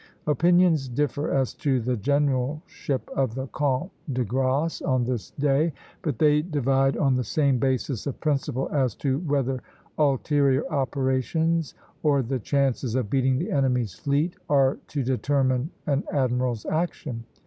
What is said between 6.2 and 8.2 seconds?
divide on the same basis of